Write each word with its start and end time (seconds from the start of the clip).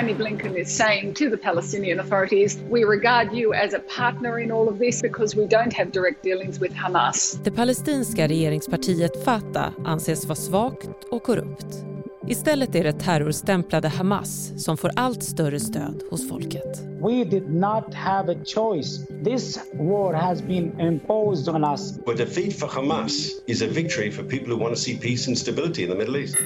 Tony 0.00 0.14
Blinken 0.14 0.56
is 0.56 0.76
saying 0.76 1.14
to 1.14 1.30
the 1.30 1.36
Palestinian 1.36 2.00
authorities, 2.00 2.58
we 2.70 2.84
regard 2.84 3.32
you 3.32 3.54
as 3.54 3.74
a 3.74 3.78
partner 3.78 4.38
in 4.40 4.52
all 4.52 4.68
of 4.68 4.78
this 4.78 5.02
because 5.02 5.36
we 5.36 5.46
don't 5.46 5.72
have 5.72 5.90
direct 5.90 6.22
dealings 6.22 6.60
with 6.60 6.74
Hamas. 6.74 7.40
Det 7.44 7.50
palestinska 7.50 8.28
regeringspartiet 8.28 9.24
Fatah 9.24 9.72
anses 9.84 10.26
vara 10.26 10.36
svagt 10.36 11.04
och 11.10 11.22
korrupt. 11.22 11.66
Istället 12.28 12.74
är 12.74 12.84
det 12.84 12.92
terrorstämplade 12.92 13.88
Hamas 13.88 14.64
som 14.64 14.76
får 14.76 14.90
allt 14.96 15.22
större 15.22 15.60
stöd 15.60 16.02
hos 16.10 16.28
folket. 16.28 16.80
We 17.00 17.24
did 17.24 17.50
not 17.50 17.94
have 17.94 18.32
a 18.32 18.36
choice. 18.44 19.06
This 19.24 19.58
war 19.72 20.14
has 20.14 20.42
been 20.42 20.80
imposed 20.80 21.48
on 21.48 21.64
us. 21.64 21.98
A 21.98 22.12
defeat 22.16 22.58
for 22.58 22.66
Hamas 22.66 23.30
is 23.46 23.62
a 23.62 23.66
victory 23.66 24.10
for 24.10 24.22
people 24.22 24.54
who 24.54 24.62
want 24.62 24.74
to 24.74 24.80
see 24.80 24.96
peace 24.96 25.28
and 25.28 25.38
stability 25.38 25.82
in 25.82 25.88
the 25.88 25.96
Middle 25.96 26.16
East. 26.16 26.36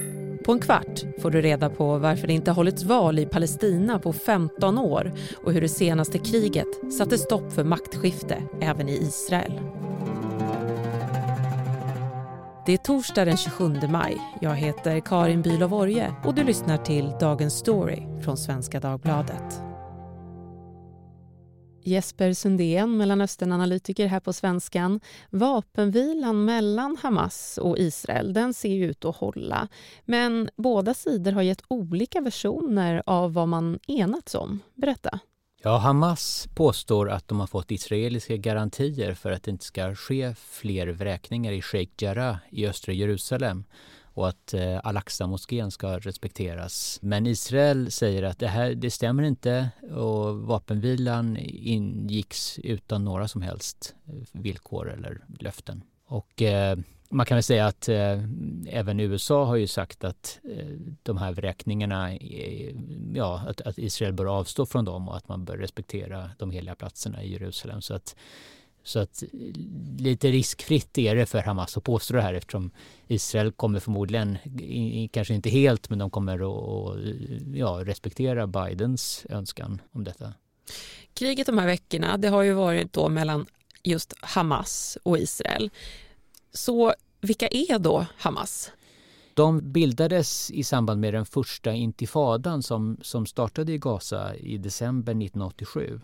På 0.45 0.51
en 0.51 0.59
kvart 0.59 1.03
får 1.21 1.31
du 1.31 1.41
reda 1.41 1.69
på 1.69 1.97
varför 1.97 2.27
det 2.27 2.33
inte 2.33 2.51
hållits 2.51 2.83
val 2.83 3.19
i 3.19 3.25
Palestina 3.25 3.99
på 3.99 4.13
15 4.13 4.77
år 4.77 5.11
och 5.43 5.53
hur 5.53 5.61
det 5.61 5.69
senaste 5.69 6.17
kriget 6.17 6.93
satte 6.97 7.17
stopp 7.17 7.53
för 7.53 7.63
maktskifte 7.63 8.43
även 8.61 8.89
i 8.89 8.93
Israel. 8.93 9.59
Det 12.65 12.73
är 12.73 12.77
torsdag 12.77 13.25
den 13.25 13.37
27 13.37 13.73
maj. 13.89 14.17
Jag 14.41 14.55
heter 14.55 14.99
Karin 14.99 15.41
Bülow 15.41 15.73
Orje 15.73 16.13
och 16.25 16.35
du 16.35 16.43
lyssnar 16.43 16.77
till 16.77 17.13
Dagens 17.19 17.53
Story 17.53 18.21
från 18.23 18.37
Svenska 18.37 18.79
Dagbladet. 18.79 19.70
Jesper 21.83 22.33
Sundén, 22.33 22.97
Mellanösternanalytiker 22.97 24.07
här 24.07 24.19
på 24.19 24.33
Svenskan. 24.33 24.99
Vapenvilan 25.29 26.45
mellan 26.45 26.97
Hamas 27.01 27.59
och 27.61 27.77
Israel 27.77 28.33
den 28.33 28.53
ser 28.53 28.69
ju 28.69 28.85
ut 28.85 29.05
att 29.05 29.15
hålla. 29.15 29.67
Men 30.05 30.49
båda 30.55 30.93
sidor 30.93 31.31
har 31.31 31.41
gett 31.41 31.63
olika 31.67 32.21
versioner 32.21 33.03
av 33.05 33.33
vad 33.33 33.47
man 33.47 33.79
enats 33.87 34.35
om. 34.35 34.59
Berätta. 34.75 35.19
Ja, 35.63 35.77
Hamas 35.77 36.47
påstår 36.55 37.09
att 37.09 37.27
de 37.27 37.39
har 37.39 37.47
fått 37.47 37.71
israeliska 37.71 38.37
garantier 38.37 39.13
för 39.13 39.31
att 39.31 39.43
det 39.43 39.51
inte 39.51 39.65
ska 39.65 39.95
ske 39.95 40.35
fler 40.35 40.87
vräkningar 40.87 41.51
i 41.51 41.61
Sheikh 41.61 42.03
Jarrah 42.03 42.37
i 42.49 42.67
östra 42.67 42.93
Jerusalem 42.93 43.63
och 44.13 44.27
att 44.27 44.53
eh, 44.53 44.79
Al-Aqsa-moskén 44.83 45.71
ska 45.71 45.97
respekteras. 45.99 46.99
Men 47.01 47.27
Israel 47.27 47.91
säger 47.91 48.23
att 48.23 48.39
det 48.39 48.47
här 48.47 48.75
det 48.75 48.91
stämmer 48.91 49.23
inte 49.23 49.69
och 49.91 50.37
vapenvilan 50.37 51.37
ingicks 51.41 52.59
utan 52.59 53.05
några 53.05 53.27
som 53.27 53.41
helst 53.41 53.95
eh, 54.07 54.13
villkor 54.31 54.91
eller 54.91 55.21
löften. 55.39 55.83
Och 56.05 56.41
eh, 56.41 56.77
man 57.11 57.25
kan 57.25 57.35
väl 57.35 57.43
säga 57.43 57.65
att 57.65 57.89
eh, 57.89 58.19
även 58.67 58.99
USA 58.99 59.45
har 59.45 59.55
ju 59.55 59.67
sagt 59.67 60.03
att 60.03 60.39
eh, 60.43 60.67
de 61.03 61.17
här 61.17 61.31
vräkningarna, 61.31 62.13
eh, 62.13 62.75
ja, 63.13 63.43
att, 63.47 63.61
att, 63.61 63.77
Israel 63.77 64.13
bör 64.13 64.25
avstå 64.25 64.65
från 64.65 64.85
dem 64.85 65.09
och 65.09 65.17
att 65.17 65.27
man 65.27 65.45
bör 65.45 65.57
respektera 65.57 66.29
de 66.37 66.51
heliga 66.51 66.75
platserna 66.75 67.23
i 67.23 67.31
Jerusalem. 67.31 67.81
Så 67.81 67.93
att, 67.93 68.15
så 68.83 68.99
att 68.99 69.23
lite 69.97 70.31
riskfritt 70.31 70.97
är 70.97 71.15
det 71.15 71.25
för 71.25 71.39
Hamas 71.39 71.77
att 71.77 71.83
påstå 71.83 72.13
det 72.13 72.21
här 72.21 72.33
eftersom 72.33 72.71
Israel 73.07 73.51
kommer 73.51 73.79
förmodligen, 73.79 74.37
kanske 75.11 75.33
inte 75.33 75.49
helt, 75.49 75.89
men 75.89 75.99
de 75.99 76.09
kommer 76.09 76.33
att 76.33 76.97
ja, 77.53 77.81
respektera 77.85 78.47
Bidens 78.47 79.25
önskan 79.29 79.81
om 79.91 80.03
detta. 80.03 80.33
Kriget 81.13 81.47
de 81.47 81.57
här 81.57 81.67
veckorna, 81.67 82.17
det 82.17 82.27
har 82.27 82.41
ju 82.41 82.53
varit 82.53 82.93
då 82.93 83.09
mellan 83.09 83.45
just 83.83 84.13
Hamas 84.21 84.97
och 85.03 85.17
Israel. 85.17 85.69
Så 86.53 86.93
vilka 87.21 87.47
är 87.47 87.79
då 87.79 88.05
Hamas? 88.17 88.71
De 89.33 89.71
bildades 89.71 90.51
i 90.51 90.63
samband 90.63 91.01
med 91.01 91.13
den 91.13 91.25
första 91.25 91.73
intifadan 91.73 92.63
som, 92.63 92.97
som 93.01 93.25
startade 93.25 93.71
i 93.71 93.77
Gaza 93.77 94.35
i 94.35 94.57
december 94.57 95.11
1987. 95.11 96.01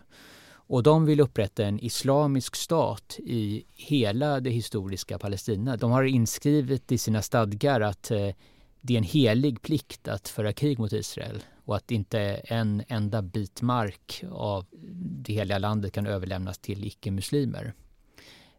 Och 0.68 0.82
de 0.82 1.04
vill 1.04 1.20
upprätta 1.20 1.64
en 1.64 1.80
islamisk 1.80 2.56
stat 2.56 3.18
i 3.18 3.64
hela 3.74 4.40
det 4.40 4.50
historiska 4.50 5.18
Palestina. 5.18 5.76
De 5.76 5.90
har 5.90 6.02
inskrivet 6.02 6.92
i 6.92 6.98
sina 6.98 7.22
stadgar 7.22 7.80
att 7.80 8.10
eh, 8.10 8.28
det 8.80 8.94
är 8.94 8.98
en 8.98 9.04
helig 9.04 9.62
plikt 9.62 10.08
att 10.08 10.28
föra 10.28 10.52
krig 10.52 10.78
mot 10.78 10.92
Israel 10.92 11.42
och 11.64 11.76
att 11.76 11.90
inte 11.90 12.20
en 12.44 12.82
enda 12.88 13.22
bit 13.22 13.62
mark 13.62 14.24
av 14.30 14.66
det 15.24 15.32
heliga 15.32 15.58
landet 15.58 15.92
kan 15.92 16.06
överlämnas 16.06 16.58
till 16.58 16.84
icke-muslimer. 16.84 17.72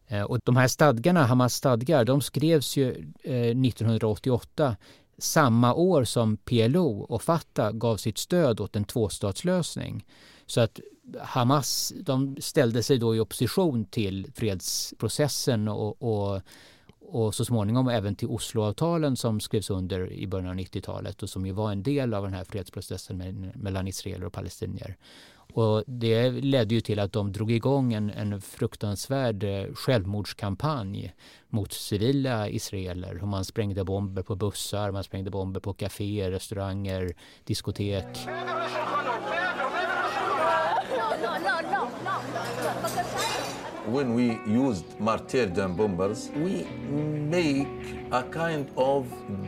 Eh, 0.07 0.23
och 0.23 0.39
de 0.43 0.55
här 0.55 0.67
stadgarna, 0.67 1.25
Hamas 1.25 1.53
stadgar, 1.53 2.05
de 2.05 2.21
skrevs 2.21 2.77
ju 2.77 2.89
eh, 3.23 3.33
1988 3.33 4.75
samma 5.17 5.73
år 5.73 6.03
som 6.03 6.37
PLO 6.37 6.99
och 7.01 7.21
Fatah 7.21 7.71
gav 7.71 7.97
sitt 7.97 8.17
stöd 8.17 8.59
åt 8.59 8.75
en 8.75 8.85
tvåstatslösning. 8.85 10.05
Så 10.49 10.61
att 10.61 10.79
Hamas 11.21 11.93
de 12.01 12.37
ställde 12.39 12.83
sig 12.83 12.97
då 12.97 13.15
i 13.15 13.19
opposition 13.19 13.85
till 13.85 14.31
fredsprocessen 14.35 15.67
och, 15.67 16.01
och, 16.01 16.41
och 16.99 17.35
så 17.35 17.45
småningom 17.45 17.87
även 17.87 18.15
till 18.15 18.27
Osloavtalen 18.27 19.15
som 19.15 19.39
skrevs 19.39 19.69
under 19.69 20.11
i 20.11 20.27
början 20.27 20.49
av 20.49 20.55
90-talet 20.55 21.23
och 21.23 21.29
som 21.29 21.45
ju 21.45 21.51
var 21.51 21.71
en 21.71 21.83
del 21.83 22.13
av 22.13 22.23
den 22.23 22.33
här 22.33 22.43
fredsprocessen 22.43 23.51
mellan 23.55 23.87
israeler 23.87 24.25
och 24.25 24.33
palestinier. 24.33 24.97
Och 25.53 25.83
det 25.87 26.31
ledde 26.31 26.75
ju 26.75 26.81
till 26.81 26.99
att 26.99 27.13
de 27.13 27.31
drog 27.31 27.51
igång 27.51 27.93
en, 27.93 28.09
en 28.09 28.41
fruktansvärd 28.41 29.43
eh, 29.43 29.73
självmordskampanj 29.73 31.13
mot 31.47 31.73
civila 31.73 32.49
israeler. 32.49 33.13
Man 33.13 33.45
sprängde 33.45 33.83
bomber 33.83 34.21
på 34.21 34.35
bussar, 34.35 34.91
man 34.91 35.03
sprängde 35.03 35.31
bomber 35.31 35.59
på 35.59 35.73
kaféer, 35.73 36.31
restauranger, 36.31 37.15
diskotek. 37.43 38.05
When 43.91 44.15
we 44.15 44.37
used 44.45 44.85
martyrdom 44.99 45.75
bombers, 45.75 46.29
we 46.35 46.65
make 47.29 47.67
a 48.11 48.23
kind 48.33 48.67
of 48.75 49.05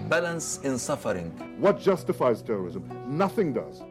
balance 0.10 0.60
in 0.64 0.80
suffering. 0.80 1.32
What 1.60 1.80
justifies 1.86 2.42
terrorism? 2.42 2.80
Nothing 3.08 3.54
does. 3.54 3.82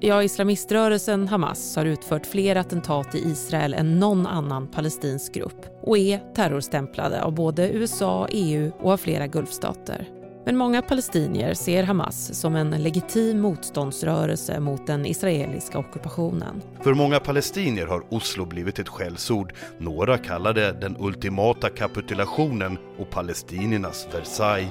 Ja, 0.00 0.22
islamiströrelsen 0.22 1.28
Hamas 1.28 1.76
har 1.76 1.84
utfört 1.84 2.26
fler 2.26 2.56
attentat 2.56 3.14
i 3.14 3.18
Israel 3.18 3.74
än 3.74 4.00
någon 4.00 4.26
annan 4.26 4.68
palestinsk 4.68 5.34
grupp 5.34 5.66
och 5.82 5.98
är 5.98 6.34
terrorstämplade 6.34 7.22
av 7.22 7.34
både 7.34 7.72
USA, 7.72 8.28
EU 8.30 8.72
och 8.80 8.92
av 8.92 8.96
flera 8.96 9.26
gulfstater. 9.26 10.15
Men 10.46 10.56
många 10.56 10.82
palestinier 10.82 11.54
ser 11.54 11.82
Hamas 11.82 12.40
som 12.40 12.56
en 12.56 12.70
legitim 12.70 13.40
motståndsrörelse 13.40 14.60
mot 14.60 14.86
den 14.86 15.06
israeliska 15.06 15.78
ockupationen. 15.78 16.62
För 16.82 16.94
många 16.94 17.20
palestinier 17.20 17.86
har 17.86 18.14
Oslo 18.14 18.46
blivit 18.46 18.78
ett 18.78 18.88
skällsord. 18.88 19.52
Några 19.78 20.18
kallar 20.18 20.54
det 20.54 20.72
den 20.72 20.96
ultimata 20.98 21.68
kapitulationen 21.68 22.78
och 22.98 23.10
palestiniernas 23.10 24.08
Versailles. 24.14 24.70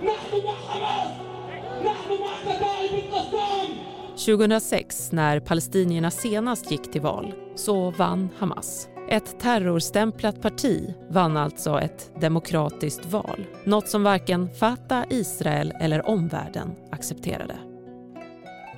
2006, 4.26 5.12
när 5.12 5.40
palestinierna 5.40 6.12
senast 6.12 6.72
gick 6.72 6.92
till 6.92 7.02
val, 7.02 7.34
så 7.56 7.92
vann 7.92 8.30
Hamas. 8.38 8.88
Ett 9.10 9.40
terrorstämplat 9.40 10.42
parti 10.42 10.94
vann 11.10 11.38
alltså 11.38 11.80
ett 11.80 12.12
demokratiskt 12.22 13.06
val. 13.06 13.46
Något 13.64 13.90
som 13.90 14.04
varken 14.04 14.50
Fatah, 14.56 15.04
Israel 15.10 15.74
eller 15.82 16.10
omvärlden 16.10 16.76
accepterade. 16.92 17.58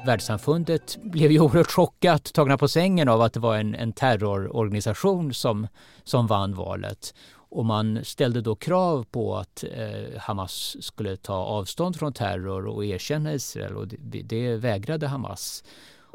Världssamfundet 0.06 0.98
blev 1.02 1.32
ju 1.32 1.40
oerhört 1.40 1.72
chockat, 1.72 2.34
tagna 2.34 2.58
på 2.58 2.68
sängen 2.68 3.10
av 3.10 3.22
att 3.22 3.34
det 3.34 3.40
var 3.40 3.58
en, 3.58 3.76
en 3.76 3.94
terrororganisation 3.94 5.34
som, 5.34 5.68
som 6.04 6.28
vann 6.28 6.54
valet. 6.54 7.14
Och 7.34 7.66
man 7.66 8.00
ställde 8.04 8.42
då 8.42 8.56
krav 8.56 9.04
på 9.04 9.38
att 9.38 9.64
eh, 9.64 10.20
Hamas 10.20 10.76
skulle 10.80 11.18
ta 11.18 11.36
avstånd 11.36 11.96
från 11.96 12.14
terror 12.14 12.68
och 12.68 12.86
erkänna 12.86 13.34
Israel 13.34 13.76
och 13.76 13.88
det, 13.88 14.22
det 14.22 14.56
vägrade 14.56 15.08
Hamas. 15.08 15.64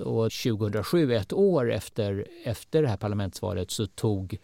Och 0.02 0.32
2007, 0.32 1.14
ett 1.14 1.32
år 1.32 1.72
efter, 1.72 2.26
efter 2.44 2.82
det 2.82 2.88
här 2.88 2.96
parlamentsvalet, 2.96 3.70
så 3.70 3.86
tog 3.86 4.38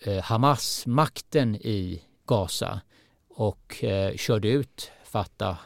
eh, 0.00 0.22
Hamas 0.22 0.86
makten 0.86 1.56
i 1.56 2.02
Gaza 2.26 2.80
och 3.28 3.84
eh, 3.84 4.16
körde 4.16 4.48
ut 4.48 4.90
Fatah. 5.04 5.58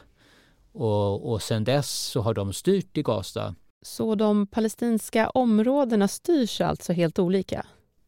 Och, 0.71 1.31
och 1.31 1.41
sen 1.41 1.63
dess 1.63 1.89
så 1.89 2.21
har 2.21 2.33
de 2.33 2.53
styrt 2.53 2.97
i 2.97 3.01
Gaza. 3.01 3.55
Så 3.81 4.15
de 4.15 4.47
palestinska 4.47 5.29
områdena 5.29 6.07
styrs 6.07 6.61
alltså 6.61 6.93
helt 6.93 7.19
olika? 7.19 7.65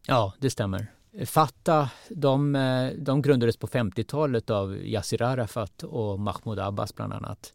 Ja, 0.08 0.34
det 0.40 0.50
stämmer. 0.50 0.88
Fatah 1.26 1.90
de, 2.10 2.56
eh, 2.56 2.92
de 2.98 3.22
grundades 3.22 3.58
på 3.58 3.68
50-talet 3.68 4.50
av 4.50 4.78
Yassir 4.78 5.22
Arafat 5.22 5.84
och 5.84 6.20
Mahmoud 6.20 6.60
Abbas 6.60 6.96
bland 6.96 7.14
annat. 7.14 7.54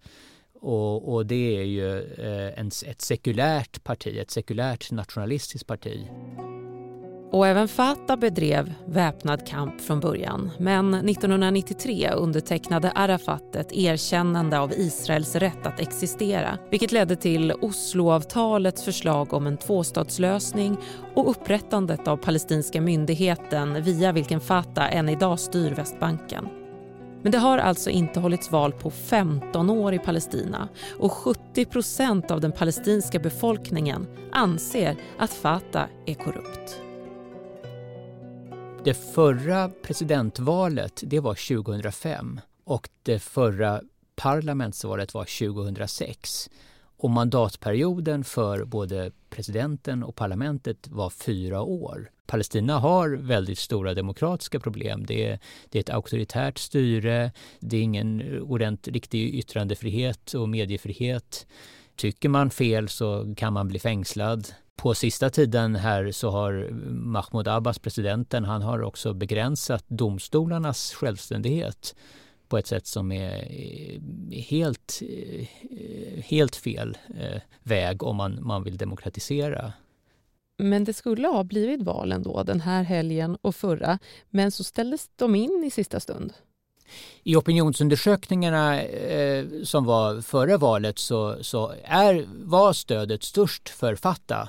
Och, 0.66 1.14
och 1.14 1.26
det 1.26 1.56
är 1.58 1.64
ju 1.64 1.98
eh, 1.98 2.60
en, 2.60 2.70
ett 2.86 3.00
sekulärt 3.00 3.84
parti, 3.84 4.18
ett 4.18 4.30
sekulärt 4.30 4.90
nationalistiskt 4.90 5.66
parti. 5.66 6.08
Och 7.32 7.46
även 7.46 7.68
Fatah 7.68 8.16
bedrev 8.16 8.74
väpnad 8.86 9.46
kamp 9.46 9.80
från 9.80 10.00
början. 10.00 10.50
Men 10.58 10.94
1993 10.94 12.10
undertecknade 12.10 12.90
Arafat 12.90 13.56
ett 13.56 13.72
erkännande 13.72 14.58
av 14.58 14.72
Israels 14.72 15.36
rätt 15.36 15.66
att 15.66 15.80
existera 15.80 16.58
vilket 16.70 16.92
ledde 16.92 17.16
till 17.16 17.52
Osloavtalets 17.52 18.84
förslag 18.84 19.32
om 19.32 19.46
en 19.46 19.56
tvåstatslösning 19.56 20.76
och 21.14 21.30
upprättandet 21.30 22.08
av 22.08 22.16
palestinska 22.16 22.80
myndigheten 22.80 23.82
via 23.82 24.12
vilken 24.12 24.40
Fatah 24.40 24.96
än 24.96 25.08
idag 25.08 25.40
styr 25.40 25.74
Västbanken. 25.74 26.65
Men 27.22 27.32
det 27.32 27.38
har 27.38 27.58
alltså 27.58 27.90
inte 27.90 28.20
hållits 28.20 28.52
val 28.52 28.72
på 28.72 28.90
15 28.90 29.70
år 29.70 29.94
i 29.94 29.98
Palestina 29.98 30.68
och 30.98 31.12
70% 31.12 32.32
av 32.32 32.40
den 32.40 32.52
palestinska 32.52 33.18
befolkningen 33.18 34.06
anser 34.32 34.96
att 35.18 35.30
Fatah 35.30 35.86
är 36.06 36.14
korrupt. 36.14 36.80
Det 38.84 38.94
förra 38.94 39.68
presidentvalet 39.68 41.02
det 41.06 41.20
var 41.20 41.62
2005 41.62 42.40
och 42.64 42.88
det 43.02 43.19
förra 43.19 43.82
parlamentsvalet 44.16 45.14
var 45.14 45.54
2006. 45.54 46.50
Och 46.98 47.10
mandatperioden 47.10 48.24
för 48.24 48.64
både 48.64 49.10
presidenten 49.30 50.02
och 50.02 50.14
parlamentet 50.14 50.88
var 50.88 51.10
fyra 51.10 51.62
år. 51.62 52.10
Palestina 52.26 52.78
har 52.78 53.08
väldigt 53.08 53.58
stora 53.58 53.94
demokratiska 53.94 54.61
problem. 54.61 55.06
Det 55.06 55.26
är, 55.26 55.38
det 55.70 55.78
är 55.78 55.81
ett 55.81 55.90
auktoritärt 55.90 56.58
styre, 56.58 57.32
det 57.61 57.76
är 57.76 57.82
ingen 57.82 58.40
ordentlig, 58.43 58.96
riktig 58.96 59.34
yttrandefrihet 59.34 60.34
och 60.34 60.49
mediefrihet. 60.49 61.46
Tycker 61.96 62.28
man 62.28 62.50
fel 62.50 62.88
så 62.88 63.34
kan 63.37 63.52
man 63.52 63.69
bli 63.69 63.78
fängslad. 63.78 64.49
På 64.76 64.94
sista 64.94 65.31
tiden 65.31 65.76
här 65.76 66.12
så 66.12 66.31
har 66.31 66.69
Mahmoud 66.90 67.49
Abbas, 67.49 67.78
presidenten, 67.78 68.44
han 68.44 68.62
har 68.62 68.82
också 68.82 69.14
begränsat 69.14 69.84
domstolarnas 69.88 70.94
självständighet 70.94 71.94
på 72.49 72.58
ett 72.58 72.67
sätt 72.67 72.87
som 72.87 73.12
är 73.12 73.49
helt, 74.31 75.02
eh, 75.02 75.46
helt 76.25 76.56
fel 76.56 76.99
eh, 77.20 77.40
väg 77.62 78.02
om 78.02 78.17
man, 78.17 78.46
man 78.46 78.62
vill 78.62 78.76
demokratisera. 78.76 79.72
Men 80.58 80.85
det 80.85 80.93
skulle 80.93 81.29
ha 81.29 81.44
blivit 81.44 81.82
val 81.82 82.12
ändå 82.12 82.43
den 82.43 82.61
här 82.61 82.82
helgen 82.82 83.37
och 83.43 83.55
förra, 83.56 83.99
men 84.31 84.50
så 84.50 84.64
ställdes 84.64 85.11
de 85.17 85.35
in 85.35 85.64
i 85.67 85.70
sista 85.70 86.00
stund. 86.00 86.32
I 87.23 87.37
opinionsundersökningarna 87.37 88.82
eh, 88.82 89.44
som 89.64 89.85
var 89.85 90.20
före 90.20 90.56
valet 90.56 90.99
så, 90.99 91.44
så 91.44 91.75
är, 91.85 92.26
var 92.44 92.73
stödet 92.73 93.23
störst 93.23 93.69
för 93.69 93.97
Fatah. 93.97 94.49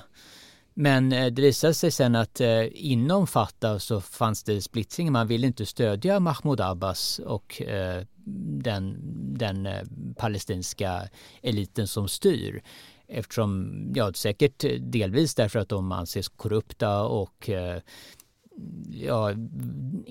Men 0.74 1.12
eh, 1.12 1.26
det 1.26 1.42
visade 1.42 1.74
sig 1.74 1.90
sen 1.90 2.14
att 2.14 2.40
eh, 2.40 2.64
inom 2.72 3.26
Fatah 3.26 3.78
så 3.78 4.00
fanns 4.00 4.42
det 4.42 4.62
splittring. 4.62 5.12
Man 5.12 5.26
ville 5.26 5.46
inte 5.46 5.66
stödja 5.66 6.20
Mahmoud 6.20 6.60
Abbas 6.60 7.18
och 7.18 7.62
eh, 7.62 8.02
den, 8.62 8.98
den 9.38 9.66
eh, 9.66 9.82
palestinska 10.16 11.08
eliten 11.42 11.86
som 11.86 12.08
styr. 12.08 12.62
Eftersom, 13.08 13.74
ja 13.94 14.12
säkert 14.12 14.64
delvis 14.80 15.34
därför 15.34 15.58
att 15.58 15.68
de 15.68 15.92
anses 15.92 16.28
korrupta 16.28 17.02
och 17.02 17.50
eh, 17.50 17.80
ja, 18.90 19.32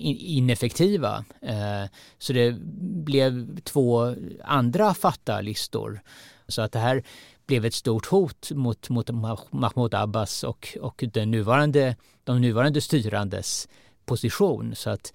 ineffektiva. 0.06 1.24
Eh, 1.42 1.84
så 2.18 2.32
det 2.32 2.56
blev 2.80 3.60
två 3.60 4.14
andra 4.44 4.94
Fatah-listor. 4.94 6.00
Så 6.48 6.62
att 6.62 6.72
det 6.72 6.78
här 6.78 7.02
blev 7.46 7.64
ett 7.64 7.74
stort 7.74 8.06
hot 8.06 8.50
mot, 8.50 8.88
mot 8.88 9.10
Mahmoud 9.50 9.94
Abbas 9.94 10.44
och, 10.44 10.78
och 10.80 11.04
den 11.12 11.30
nuvarande, 11.30 11.96
de 12.24 12.40
nuvarande 12.40 12.80
styrandes 12.80 13.68
position. 14.04 14.74
Så 14.74 14.90
att 14.90 15.12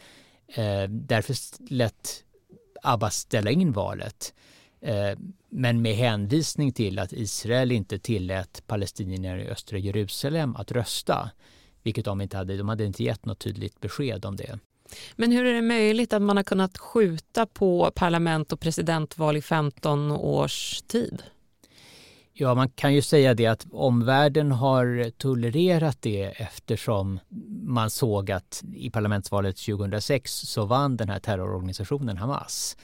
eh, 0.47 0.83
därför 0.89 1.35
lät 1.73 2.23
Abbas 2.83 3.15
ställa 3.15 3.51
in 3.51 3.71
valet. 3.71 4.33
Eh, 4.83 5.17
men 5.49 5.81
med 5.81 5.95
hänvisning 5.95 6.71
till 6.71 6.99
att 6.99 7.13
Israel 7.13 7.71
inte 7.71 7.99
tillät 7.99 8.63
palestinierna 8.67 9.41
i 9.41 9.49
östra 9.49 9.77
Jerusalem 9.77 10.55
att 10.55 10.71
rösta. 10.71 11.29
Vilket 11.83 12.05
de 12.05 12.21
inte 12.21 12.37
hade, 12.37 12.57
de 12.57 12.69
hade 12.69 12.85
inte 12.85 13.03
gett 13.03 13.25
något 13.25 13.39
tydligt 13.39 13.81
besked 13.81 14.25
om 14.25 14.35
det. 14.35 14.59
Men 15.15 15.31
hur 15.31 15.45
är 15.45 15.53
det 15.53 15.61
möjligt 15.61 16.13
att 16.13 16.21
man 16.21 16.37
har 16.37 16.43
kunnat 16.43 16.77
skjuta 16.77 17.45
på 17.45 17.91
parlament 17.95 18.53
och 18.53 18.59
presidentval 18.59 19.37
i 19.37 19.41
15 19.41 20.11
års 20.11 20.81
tid? 20.87 21.23
Ja, 22.33 22.55
man 22.55 22.69
kan 22.69 22.93
ju 22.93 23.01
säga 23.01 23.33
det 23.33 23.45
att 23.45 23.65
omvärlden 23.71 24.51
har 24.51 25.09
tolererat 25.09 26.01
det 26.01 26.23
eftersom 26.23 27.19
man 27.63 27.89
såg 27.89 28.31
att 28.31 28.63
i 28.75 28.89
parlamentsvalet 28.89 29.57
2006 29.57 30.33
så 30.33 30.65
vann 30.65 30.97
den 30.97 31.09
här 31.09 31.19
terrororganisationen 31.19 32.17
Hamas. 32.17 32.77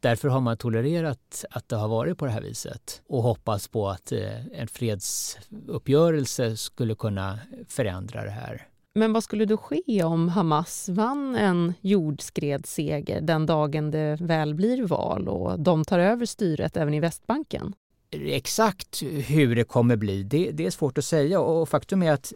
Därför 0.00 0.28
har 0.28 0.40
man 0.40 0.56
tolererat 0.56 1.44
att 1.50 1.68
det 1.68 1.76
har 1.76 1.88
varit 1.88 2.18
på 2.18 2.26
det 2.26 2.32
här 2.32 2.40
viset 2.40 3.02
och 3.08 3.22
hoppas 3.22 3.68
på 3.68 3.88
att 3.88 4.12
eh, 4.12 4.46
en 4.52 4.68
fredsuppgörelse 4.68 6.56
skulle 6.56 6.94
kunna 6.94 7.38
förändra 7.68 8.24
det 8.24 8.30
här. 8.30 8.66
Men 8.94 9.12
vad 9.12 9.24
skulle 9.24 9.44
då 9.44 9.56
ske 9.56 10.02
om 10.04 10.28
Hamas 10.28 10.88
vann 10.88 11.36
en 11.36 11.74
jordskredsseger 11.80 13.20
den 13.20 13.46
dagen 13.46 13.90
det 13.90 14.16
väl 14.20 14.54
blir 14.54 14.86
val 14.86 15.28
och 15.28 15.60
de 15.60 15.84
tar 15.84 15.98
över 15.98 16.26
styret 16.26 16.76
även 16.76 16.94
i 16.94 17.00
Västbanken? 17.00 17.74
Exakt 18.12 19.02
hur 19.02 19.56
det 19.56 19.64
kommer 19.64 19.96
bli, 19.96 20.22
det, 20.22 20.50
det, 20.50 20.66
är 20.66 20.70
svårt 20.70 20.98
att 20.98 21.04
säga 21.04 21.40
och 21.40 21.68
faktum 21.68 22.02
är 22.02 22.12
att 22.12 22.32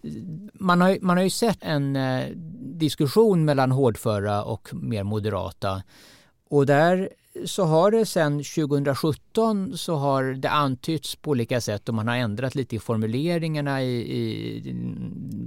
man 0.54 0.80
har, 0.80 0.98
man 1.00 1.16
har 1.16 1.24
ju 1.24 1.30
sett 1.30 1.58
en 1.60 1.96
eh, 1.96 2.28
diskussion 2.60 3.44
mellan 3.44 3.70
hårdföra 3.72 4.44
och 4.44 4.68
mer 4.74 5.02
moderata 5.04 5.82
och 6.50 6.66
där 6.66 7.08
så 7.44 7.64
har 7.64 7.90
det 7.90 8.06
sedan 8.06 8.32
2017 8.32 9.78
så 9.78 9.94
har 9.94 10.24
det 10.24 10.50
antytts 10.50 11.16
på 11.16 11.30
olika 11.30 11.60
sätt 11.60 11.88
och 11.88 11.94
man 11.94 12.08
har 12.08 12.16
ändrat 12.16 12.54
lite 12.54 12.76
i 12.76 12.78
formuleringarna 12.78 13.82
i, 13.82 14.18
i 14.18 14.60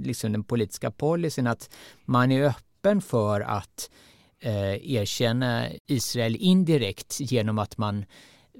liksom 0.04 0.32
den 0.32 0.44
politiska 0.44 0.90
policyn 0.90 1.46
att 1.46 1.70
man 2.04 2.32
är 2.32 2.44
öppen 2.44 3.00
för 3.00 3.40
att 3.40 3.90
eh, 4.40 4.92
erkänna 4.92 5.66
Israel 5.86 6.36
indirekt 6.36 7.16
genom 7.20 7.58
att 7.58 7.78
man 7.78 8.04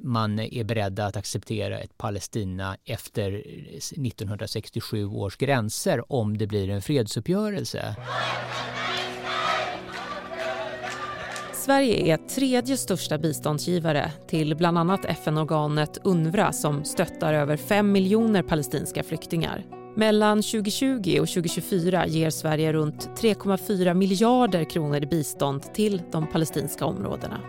man 0.02 0.38
är 0.38 0.64
beredda 0.64 1.06
att 1.06 1.16
acceptera 1.16 1.78
ett 1.78 1.98
Palestina 1.98 2.76
efter 2.84 3.32
1967 3.76 5.04
års 5.04 5.36
gränser 5.36 6.12
om 6.12 6.38
det 6.38 6.46
blir 6.46 6.70
en 6.70 6.82
fredsuppgörelse. 6.82 7.96
Sverige 11.68 12.12
är 12.12 12.16
tredje 12.16 12.76
största 12.76 13.18
biståndsgivare 13.18 14.12
till 14.26 14.56
bland 14.56 14.78
annat 14.78 15.04
FN-organet 15.04 15.98
UNRWA 16.04 16.52
som 16.52 16.84
stöttar 16.84 17.34
över 17.34 17.56
5 17.56 17.92
miljoner 17.92 18.42
palestinska 18.42 19.02
flyktingar. 19.02 19.64
Mellan 19.96 20.42
2020 20.42 21.18
och 21.20 21.28
2024 21.28 22.06
ger 22.06 22.30
Sverige 22.30 22.72
runt 22.72 23.10
3,4 23.20 23.94
miljarder 23.94 24.64
kronor 24.64 25.02
i 25.02 25.06
bistånd 25.06 25.74
till 25.74 26.02
de 26.12 26.26
palestinska 26.26 26.84
områdena. 26.84 27.40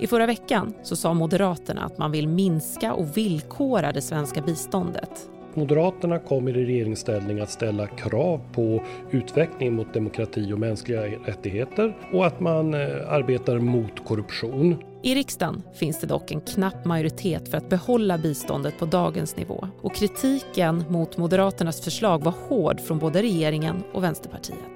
I 0.00 0.06
förra 0.06 0.26
veckan 0.26 0.74
så 0.82 0.96
sa 0.96 1.14
Moderaterna 1.14 1.84
att 1.84 1.98
man 1.98 2.12
vill 2.12 2.28
minska 2.28 2.94
och 2.94 3.16
villkora 3.16 3.92
det 3.92 4.02
svenska 4.02 4.42
biståndet. 4.42 5.30
Moderaterna 5.56 6.18
kommer 6.18 6.56
i 6.56 6.66
regeringsställning 6.66 7.40
att 7.40 7.50
ställa 7.50 7.86
krav 7.86 8.40
på 8.52 8.82
utveckling 9.10 9.72
mot 9.72 9.94
demokrati 9.94 10.52
och 10.52 10.58
mänskliga 10.58 11.02
rättigheter 11.02 11.96
och 12.12 12.26
att 12.26 12.40
man 12.40 12.74
eh, 12.74 12.80
arbetar 13.08 13.58
mot 13.58 14.04
korruption. 14.04 14.76
I 15.02 15.14
riksdagen 15.14 15.62
finns 15.74 16.00
det 16.00 16.06
dock 16.06 16.30
en 16.30 16.40
knapp 16.40 16.84
majoritet 16.84 17.48
för 17.48 17.58
att 17.58 17.68
behålla 17.68 18.18
biståndet 18.18 18.78
på 18.78 18.86
dagens 18.86 19.36
nivå 19.36 19.68
och 19.82 19.94
kritiken 19.94 20.84
mot 20.88 21.16
Moderaternas 21.16 21.80
förslag 21.80 22.24
var 22.24 22.34
hård 22.48 22.80
från 22.80 22.98
både 22.98 23.22
regeringen 23.22 23.82
och 23.92 24.04
Vänsterpartiet. 24.04 24.75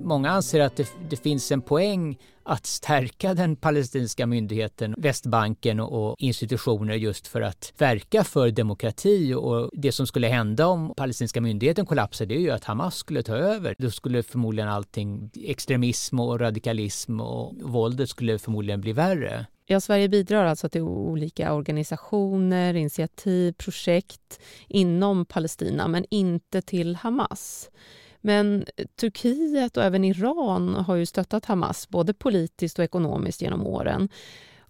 Många 0.00 0.30
anser 0.30 0.60
att 0.60 0.76
det, 0.76 0.92
det, 1.10 1.16
finns 1.16 1.52
en 1.52 1.62
poäng 1.62 2.18
att 2.42 2.66
stärka 2.66 3.34
den 3.34 3.56
palestinska 3.56 4.26
myndigheten, 4.26 4.94
Västbanken 4.98 5.80
och, 5.80 6.16
institutioner 6.18 6.94
just 6.94 7.26
för 7.26 7.40
att 7.40 7.72
verka 7.78 8.24
för 8.24 8.50
demokrati. 8.50 9.34
Och 9.34 9.70
det 9.72 9.92
som 9.92 10.06
skulle 10.06 10.26
hända 10.26 10.66
om 10.66 10.94
palestinska 10.96 11.40
myndigheten 11.40 11.86
kollapsade 11.86 12.34
är 12.34 12.38
ju 12.38 12.50
att 12.50 12.64
Hamas 12.64 12.96
skulle 12.96 13.22
ta 13.22 13.36
över. 13.36 13.74
Då 13.78 13.90
skulle 13.90 14.22
förmodligen 14.22 14.68
allting, 14.68 15.30
extremism 15.44 16.20
och 16.20 16.40
radikalism 16.40 17.20
och 17.20 17.54
våldet 17.62 18.10
skulle 18.10 18.38
förmodligen 18.38 18.80
bli 18.80 18.92
värre. 18.92 19.46
Ja, 19.70 19.80
Sverige 19.80 20.08
bidrar 20.08 20.44
alltså 20.44 20.68
till 20.68 20.82
olika 20.82 21.54
organisationer, 21.54 22.74
initiativ, 22.74 23.52
projekt 23.52 24.40
inom 24.68 25.24
Palestina 25.24 25.88
men 25.88 26.04
inte 26.10 26.62
till 26.62 26.96
Hamas. 26.96 27.70
Men 28.20 28.64
Turkiet 28.96 29.76
och 29.76 29.82
även 29.82 30.04
Iran 30.04 30.74
har 30.74 30.96
ju 30.96 31.06
stöttat 31.06 31.44
Hamas 31.44 31.88
både 31.88 32.14
politiskt 32.14 32.78
och 32.78 32.84
ekonomiskt 32.84 33.42
genom 33.42 33.66
åren. 33.66 34.08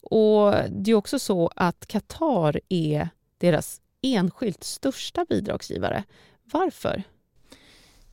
Och 0.00 0.54
Det 0.70 0.90
är 0.90 0.94
också 0.94 1.18
så 1.18 1.50
att 1.56 1.86
Qatar 1.86 2.60
är 2.68 3.08
deras 3.38 3.80
enskilt 4.02 4.64
största 4.64 5.26
bidragsgivare. 5.28 6.04
Varför? 6.44 7.02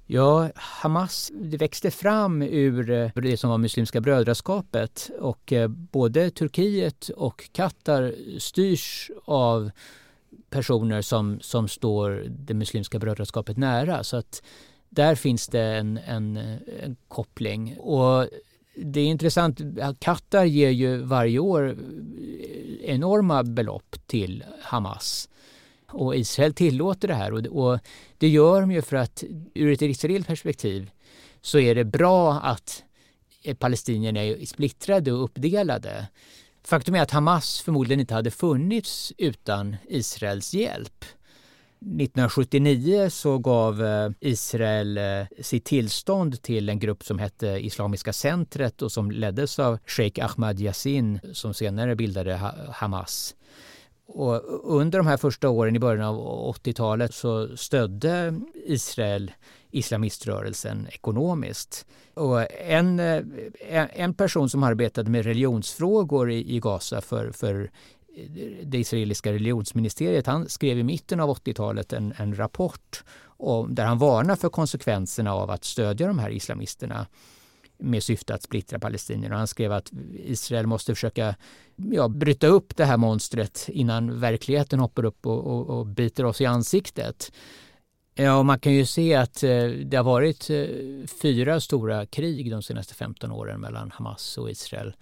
Ja, 0.08 0.50
Hamas 0.56 1.32
det 1.36 1.58
växte 1.58 1.92
fram 1.92 2.42
ur 2.42 2.92
eh, 2.92 3.12
det 3.16 3.38
som 3.38 3.50
var 3.50 3.58
Muslimska 3.58 4.02
brödraskapet 4.02 5.12
och 5.20 5.54
eh, 5.54 5.68
både 5.68 6.30
Turkiet 6.30 7.10
och 7.10 7.50
Qatar 7.52 8.16
styrs 8.40 9.12
av 9.26 9.72
personer 10.50 11.02
som, 11.02 11.40
som 11.42 11.68
står 11.68 12.26
det 12.30 12.54
Muslimska 12.54 13.00
brödraskapet 13.00 13.58
nära. 13.58 14.04
Så 14.04 14.18
att 14.18 14.44
där 14.96 15.16
finns 15.16 15.48
det 15.48 15.62
en, 15.62 15.98
en, 15.98 16.38
en 16.84 16.96
koppling. 17.08 17.78
Och 17.78 18.28
det 18.76 19.00
är 19.00 19.06
intressant, 19.06 19.62
Qatar 20.00 20.46
ger 20.46 20.70
ju 20.70 20.98
varje 20.98 21.40
år 21.40 21.70
eh, 21.70 21.76
enorma 22.90 23.44
belopp 23.44 23.96
till 24.08 24.44
Hamas. 24.62 25.30
Och 25.88 26.16
Israel 26.16 26.54
tillåter 26.54 27.08
det 27.08 27.14
här 27.14 27.34
och, 27.34 27.46
och 27.46 27.80
det 28.18 28.28
gör 28.28 28.62
de 28.62 28.72
ju 28.72 28.82
för 28.82 28.96
att 28.96 29.24
ur 29.54 29.72
ett 29.72 29.82
israeliskt 29.82 30.28
perspektiv 30.28 30.92
så 31.42 31.60
är 31.60 31.76
det 31.76 31.86
bra 31.86 32.34
att 32.34 32.84
eh, 33.44 33.56
palestinierna 33.56 34.20
är 34.20 34.46
splittrade 34.46 35.12
och 35.12 35.24
uppdelade. 35.24 36.08
Faktum 36.64 36.96
är 36.96 37.02
att 37.02 37.12
Hamas 37.12 37.62
förmodligen 37.62 38.00
inte 38.00 38.14
hade 38.14 38.32
funnits 38.32 39.14
utan 39.18 39.76
Israels 39.88 40.54
hjälp. 40.54 41.06
1979 41.86 43.10
så 43.10 43.38
gav 43.38 43.84
eh, 43.84 44.10
Israel 44.20 44.98
eh, 44.98 45.04
sitt 45.42 45.66
tillstånd 45.66 46.42
till 46.42 46.70
en 46.70 46.80
grupp 46.80 47.04
som 47.04 47.20
hette 47.20 47.48
Islamiska 47.48 48.14
centret 48.14 48.82
och 48.82 48.92
som 48.92 49.12
leddes 49.12 49.60
av 49.60 49.78
Sheikh 49.86 50.26
Ahmad 50.26 50.60
Yassin 50.60 51.20
som 51.34 51.54
senare 51.54 51.96
bildade 51.96 52.40
Hamas. 52.72 53.36
Och 54.08 54.42
under 54.78 55.00
de 55.00 55.08
här 55.08 55.18
första 55.18 55.50
åren 55.50 55.76
i 55.76 55.80
början 55.80 56.06
av 56.06 56.56
80-talet 56.56 57.14
så 57.14 57.58
stödde 57.58 58.40
Israel 58.66 59.32
islamiströrelsen 59.72 60.88
ekonomiskt. 60.92 61.86
Och 62.14 62.42
eh, 62.42 62.72
en, 62.74 63.00
en 63.94 64.14
person 64.14 64.50
som 64.50 64.64
arbetade 64.64 65.10
med 65.10 65.26
religionsfrågor 65.26 66.32
i, 66.32 66.60
Gaza 66.60 67.02
för, 67.02 67.32
för 67.32 67.72
det 68.64 68.78
israeliska 68.78 69.34
religionsministeriet 69.34 70.28
han 70.28 70.50
skrev 70.50 70.80
i 70.80 70.84
mitten 70.84 71.20
av 71.20 71.30
80-talet 71.30 71.94
en, 71.94 72.14
en 72.18 72.36
rapport 72.36 73.04
om, 73.38 73.76
där 73.76 73.86
han 73.86 73.98
varnar 73.98 74.36
för 74.36 74.50
konsekvenserna 74.50 75.34
av 75.34 75.52
att 75.52 75.64
stödja 75.64 76.08
de 76.08 76.20
här 76.20 76.30
islamisterna 76.30 77.08
med 77.78 78.04
syfte 78.04 78.34
att 78.34 78.44
splittra 78.44 78.80
palestinierna. 78.80 79.38
Han 79.38 79.48
skrev 79.48 79.72
att 79.72 79.92
Israel 80.14 80.68
måste 80.68 80.96
försöka 80.96 81.36
ja, 81.76 82.08
bryta 82.08 82.48
upp 82.48 82.76
det 82.76 82.86
här 82.86 82.98
monstret 82.98 83.70
innan 83.70 84.20
verkligheten 84.20 84.80
hoppar 84.80 85.06
upp 85.06 85.26
och, 85.26 85.46
och, 85.46 85.80
och 85.80 85.86
biter 85.86 86.26
oss 86.26 86.42
i 86.42 86.46
ansiktet. 86.46 87.32
Ja, 88.16 88.44
man 88.44 88.60
kan 88.60 88.74
ju 88.74 88.86
se 88.86 89.16
att 89.16 89.44
eh, 89.44 89.68
det 89.68 89.98
har 89.98 90.04
varit 90.04 90.50
eh, 90.50 90.66
fyra 91.22 91.60
stora 91.60 92.06
krig 92.06 92.52
de 92.52 92.64
senaste 92.64 92.94
15 92.94 93.32
åren 93.32 93.62
mellan 93.62 93.92
Hamas 93.92 94.38
och 94.38 94.52
Israel. 94.52 94.96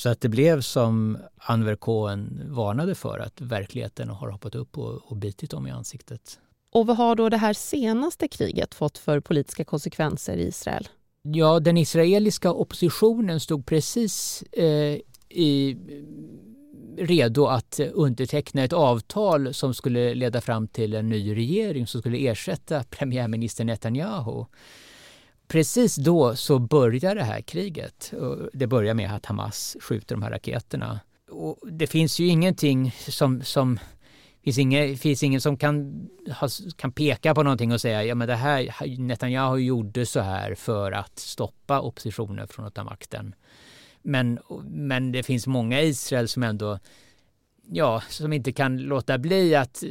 Så 0.00 0.08
att 0.08 0.20
det 0.20 0.28
blev 0.28 0.60
som 0.60 1.18
Anver 1.36 1.76
Cohen 1.76 2.42
varnade 2.44 2.94
för, 2.94 3.18
att 3.18 3.40
verkligheten 3.40 4.08
har 4.08 4.30
hoppat 4.30 4.54
upp 4.54 4.78
och, 4.78 5.10
och 5.10 5.16
bitit 5.16 5.50
dem 5.50 5.66
i 5.66 5.70
ansiktet. 5.70 6.38
Och 6.72 6.86
vad 6.86 6.96
har 6.96 7.14
då 7.14 7.28
det 7.28 7.36
här 7.36 7.52
senaste 7.52 8.28
kriget 8.28 8.74
fått 8.74 8.98
för 8.98 9.20
politiska 9.20 9.64
konsekvenser 9.64 10.36
i 10.36 10.46
Israel? 10.46 10.88
Ja, 11.22 11.60
den 11.60 11.76
israeliska 11.76 12.52
oppositionen 12.52 13.40
stod 13.40 13.66
precis 13.66 14.42
eh, 14.52 14.98
i, 15.28 15.76
redo 16.98 17.46
att 17.46 17.80
underteckna 17.92 18.64
ett 18.64 18.72
avtal 18.72 19.54
som 19.54 19.74
skulle 19.74 20.14
leda 20.14 20.40
fram 20.40 20.68
till 20.68 20.94
en 20.94 21.08
ny 21.08 21.36
regering 21.36 21.86
som 21.86 22.00
skulle 22.00 22.28
ersätta 22.28 22.84
premiärminister 22.84 23.64
Netanyahu. 23.64 24.44
Precis 25.50 25.96
då 25.96 26.36
så 26.36 26.58
börjar 26.58 27.14
det 27.14 27.22
här 27.22 27.40
kriget. 27.40 28.12
Det 28.52 28.66
börjar 28.66 28.94
med 28.94 29.14
att 29.14 29.26
Hamas 29.26 29.76
skjuter 29.80 30.14
de 30.14 30.22
här 30.22 30.30
raketerna. 30.30 31.00
Och 31.30 31.58
det 31.70 31.86
finns 31.86 32.18
ju 32.18 32.26
ingenting 32.26 32.94
som, 33.08 33.42
som 33.42 33.78
finns, 34.44 34.58
ingen, 34.58 34.96
finns 34.96 35.22
ingen 35.22 35.40
som 35.40 35.56
kan, 35.56 36.08
kan 36.76 36.92
peka 36.92 37.34
på 37.34 37.42
någonting 37.42 37.72
och 37.72 37.80
säga 37.80 38.04
ja 38.04 38.14
men 38.14 38.28
det 38.28 38.34
här, 38.34 38.98
Netanyahu 38.98 39.58
gjorde 39.58 40.06
så 40.06 40.20
här 40.20 40.54
för 40.54 40.92
att 40.92 41.18
stoppa 41.18 41.80
oppositionen 41.80 42.48
från 42.48 42.66
att 42.66 42.74
ta 42.74 42.84
makten. 42.84 43.34
Men, 44.02 44.38
men 44.64 45.12
det 45.12 45.22
finns 45.22 45.46
många 45.46 45.80
i 45.80 45.88
Israel 45.88 46.28
som 46.28 46.42
ändå 46.42 46.78
ja, 47.70 48.02
som 48.08 48.32
inte 48.32 48.52
kan 48.52 48.78
låta 48.78 49.18
bli 49.18 49.54
att 49.54 49.82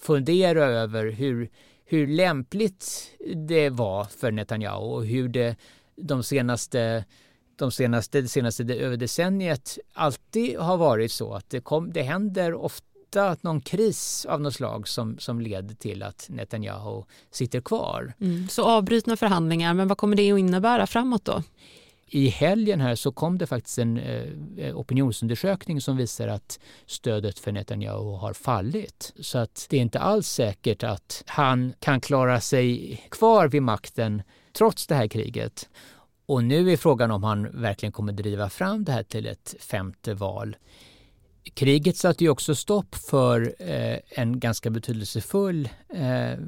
fundera 0.00 0.64
över 0.64 1.10
hur, 1.10 1.50
hur 1.90 2.06
lämpligt 2.06 3.10
det 3.48 3.70
var 3.70 4.04
för 4.04 4.30
Netanyahu 4.30 4.86
och 4.86 5.06
hur 5.06 5.28
det 5.28 5.56
de 5.96 6.22
senaste 6.22 7.04
de 7.56 7.70
senaste, 7.70 8.20
det 8.20 8.28
senaste 8.28 8.62
över 8.62 8.96
decenniet 8.96 9.78
alltid 9.92 10.58
har 10.58 10.76
varit 10.76 11.12
så 11.12 11.34
att 11.34 11.50
det, 11.50 11.60
kom, 11.60 11.92
det 11.92 12.02
händer 12.02 12.54
ofta 12.54 13.36
någon 13.40 13.60
kris 13.60 14.26
av 14.28 14.40
något 14.40 14.54
slag 14.54 14.88
som, 14.88 15.18
som 15.18 15.40
leder 15.40 15.74
till 15.74 16.02
att 16.02 16.26
Netanyahu 16.28 17.04
sitter 17.30 17.60
kvar. 17.60 18.12
Mm. 18.20 18.48
Så 18.48 18.64
avbrutna 18.64 19.16
förhandlingar, 19.16 19.74
men 19.74 19.88
vad 19.88 19.98
kommer 19.98 20.16
det 20.16 20.32
att 20.32 20.38
innebära 20.38 20.86
framåt 20.86 21.24
då? 21.24 21.42
I 22.10 22.28
helgen 22.28 22.80
här 22.80 22.94
så 22.94 23.12
kom 23.12 23.38
det 23.38 23.46
faktiskt 23.46 23.78
en 23.78 23.98
eh, 23.98 24.24
eh, 24.56 24.76
opinionsundersökning 24.78 25.80
som 25.80 25.96
visar 25.96 26.28
att 26.28 26.60
stödet 26.86 27.38
för 27.38 27.52
Netanyahu 27.52 28.16
har 28.16 28.32
fallit. 28.32 29.12
Så 29.20 29.38
att 29.38 29.66
det 29.70 29.76
är 29.76 29.80
inte 29.80 29.98
alls 29.98 30.28
säkert 30.28 30.82
att 30.82 31.24
han 31.26 31.72
kan 31.78 32.00
klara 32.00 32.40
sig 32.40 32.96
kvar 33.10 33.48
vid 33.48 33.62
makten 33.62 34.22
trots 34.52 34.86
det 34.86 34.94
här 34.94 35.08
kriget. 35.08 35.68
Och 36.26 36.44
nu 36.44 36.72
är 36.72 36.76
frågan 36.76 37.10
om 37.10 37.24
han 37.24 37.60
verkligen 37.60 37.92
kommer 37.92 38.12
driva 38.12 38.48
fram 38.48 38.84
det 38.84 38.92
här 38.92 39.02
till 39.02 39.26
ett 39.26 39.54
femte 39.60 40.14
val. 40.14 40.56
Kriget 41.54 41.96
satte 41.96 42.24
ju 42.24 42.30
också 42.30 42.54
stopp 42.54 42.94
för 42.94 43.54
eh, 43.58 43.98
en 44.08 44.40
ganska 44.40 44.70
betydelsefull 44.70 45.68
eh, 45.94 46.38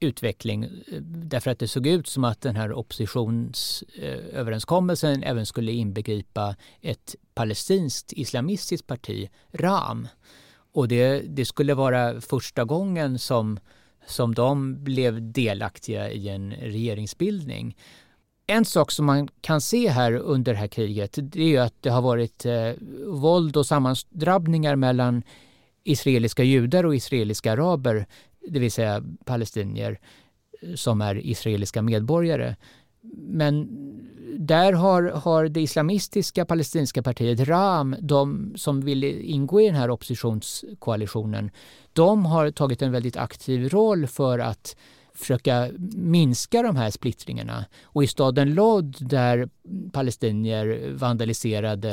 utveckling 0.00 0.64
eh, 0.64 0.70
därför 1.02 1.50
att 1.50 1.58
det 1.58 1.68
såg 1.68 1.86
ut 1.86 2.06
som 2.06 2.24
att 2.24 2.40
den 2.40 2.56
här 2.56 2.72
oppositionsöverenskommelsen 2.72 5.22
eh, 5.22 5.30
även 5.30 5.46
skulle 5.46 5.72
inbegripa 5.72 6.56
ett 6.80 7.14
palestinskt 7.34 8.12
islamistiskt 8.12 8.86
parti, 8.86 9.30
RAM. 9.52 10.08
Och 10.72 10.88
det, 10.88 11.20
det 11.20 11.44
skulle 11.44 11.74
vara 11.74 12.20
första 12.20 12.64
gången 12.64 13.18
som, 13.18 13.58
som 14.06 14.34
de 14.34 14.84
blev 14.84 15.32
delaktiga 15.32 16.10
i 16.10 16.28
en 16.28 16.52
regeringsbildning. 16.52 17.76
En 18.46 18.64
sak 18.64 18.90
som 18.90 19.06
man 19.06 19.28
kan 19.40 19.60
se 19.60 19.88
här 19.88 20.12
under 20.12 20.52
det 20.52 20.58
här 20.58 20.68
kriget 20.68 21.18
det 21.22 21.56
är 21.56 21.60
att 21.60 21.74
det 21.80 21.90
har 21.90 22.02
varit 22.02 22.46
eh, 22.46 22.70
våld 23.06 23.56
och 23.56 23.66
sammandrabbningar 23.66 24.76
mellan 24.76 25.22
israeliska 25.84 26.42
judar 26.42 26.84
och 26.84 26.96
israeliska 26.96 27.52
araber 27.52 28.06
det 28.48 28.58
vill 28.58 28.72
säga 28.72 29.02
palestinier 29.24 29.98
eh, 30.62 30.74
som 30.74 31.00
är 31.00 31.26
israeliska 31.26 31.82
medborgare. 31.82 32.56
Men 33.16 33.68
där 34.38 34.72
har, 34.72 35.02
har 35.02 35.48
det 35.48 35.60
islamistiska 35.60 36.44
palestinska 36.44 37.02
partiet 37.02 37.48
RAM, 37.48 37.96
de 38.00 38.52
som 38.56 38.80
vill 38.80 39.04
ingå 39.04 39.60
i 39.60 39.66
den 39.66 39.74
här 39.74 39.90
oppositionskoalitionen, 39.90 41.50
de 41.92 42.26
har 42.26 42.50
tagit 42.50 42.82
en 42.82 42.92
väldigt 42.92 43.16
aktiv 43.16 43.68
roll 43.68 44.06
för 44.06 44.38
att 44.38 44.76
försöka 45.14 45.70
minska 45.94 46.62
de 46.62 46.76
här 46.76 46.90
splittringarna. 46.90 47.64
Och 47.82 48.04
i 48.04 48.06
staden 48.06 48.54
Lod 48.54 48.96
där 49.00 49.48
palestinier 49.92 50.92
vandaliserade 50.94 51.90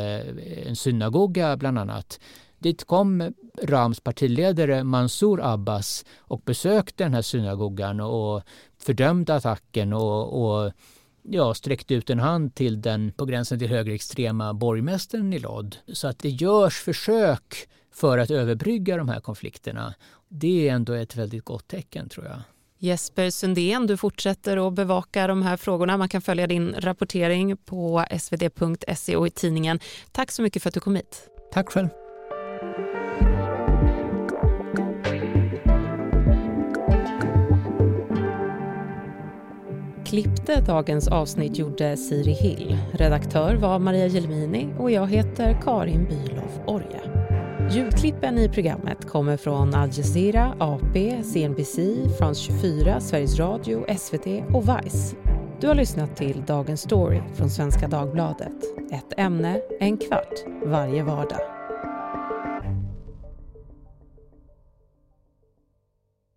en 0.66 0.76
synagoga 0.76 1.58
bland 1.58 1.80
annat, 1.80 2.20
Dit 2.64 2.84
kom 2.86 3.34
Rams 3.64 4.00
partiledare 4.00 4.84
Mansour 4.84 5.42
Abbas 5.44 6.06
och 6.18 6.42
besökte 6.46 7.04
den 7.04 7.14
här 7.14 7.22
synagogan 7.22 8.00
och 8.00 8.44
fördömde 8.78 9.36
attacken 9.36 9.94
och, 9.94 10.44
och 10.44 10.72
ja, 11.24 11.54
sträckte 11.54 11.94
ut 11.94 12.10
en 12.10 12.20
hand 12.20 12.56
till 12.56 12.82
den 12.82 13.12
på 13.12 13.26
gränsen 13.26 13.60
till 13.60 13.70
högerextrema 13.70 14.54
borgmästaren 14.54 15.34
i 15.34 15.40
Lod. 15.40 15.76
Så 15.88 16.08
att 16.08 16.20
det 16.20 16.30
görs 16.30 16.82
försök 16.82 17.70
för 17.94 18.18
att 18.18 18.32
överbrygga 18.32 18.98
de 18.98 19.10
här 19.10 19.20
konflikterna. 19.20 19.94
Det 20.30 20.70
är 20.70 20.74
ändå 20.74 20.94
ett 20.94 21.16
väldigt 21.16 21.46
gott 21.46 21.68
tecken 21.68 22.10
tror 22.10 22.26
jag. 22.26 22.42
Jesper 22.78 23.30
Sundén, 23.30 23.88
du 23.88 23.98
fortsätter 23.98 24.68
att 24.68 24.74
bevaka 24.74 25.28
de 25.28 25.42
här 25.42 25.58
frågorna. 25.58 25.98
Man 25.98 26.10
kan 26.10 26.22
följa 26.22 26.48
din 26.48 26.76
rapportering 26.78 27.58
på 27.58 28.06
svd.se 28.20 29.16
och 29.16 29.28
i 29.28 29.30
tidningen. 29.30 29.80
Tack 30.12 30.32
så 30.32 30.42
mycket 30.42 30.64
för 30.64 30.70
att 30.70 30.74
du 30.74 30.80
kom 30.80 30.96
hit. 30.96 31.30
Tack 31.54 31.70
själv. 31.70 31.88
Klippte 40.14 40.62
dagens 40.62 41.08
avsnitt 41.08 41.58
gjorde 41.58 41.98
Siri 41.98 42.32
Hill. 42.32 42.78
Redaktör 42.92 43.56
var 43.56 43.80
Maria 43.80 44.08
Gelmini 44.08 44.68
och 44.80 44.92
jag 44.92 45.08
heter 45.08 45.62
Karin 45.64 46.06
Bülow 46.06 46.50
Orje. 46.68 47.02
Ljudklippen 47.72 48.38
i 48.38 48.50
programmet 48.50 49.06
kommer 49.06 49.38
från 49.38 49.76
Al 49.76 49.90
Jazeera, 49.94 50.56
AP, 50.60 51.24
CNBC, 51.24 51.80
France 52.18 52.42
24, 52.42 53.00
Sveriges 53.00 53.40
Radio, 53.40 53.86
SVT 53.98 54.28
och 54.54 54.64
Vice. 54.64 55.16
Du 55.62 55.68
har 55.68 55.76
lyssnat 55.76 56.16
till 56.16 56.44
Dagens 56.48 56.82
Story 56.82 57.22
från 57.36 57.50
Svenska 57.50 57.88
Dagbladet. 57.88 58.58
Ett 58.92 59.14
ämne, 59.20 59.62
en 59.80 59.98
kvart, 59.98 60.66
varje 60.66 61.04
vardag. 61.04 61.53